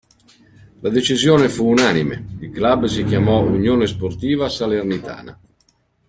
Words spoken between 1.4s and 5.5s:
fu unanime, il club si chiamò "Unione Sportiva Salernitana".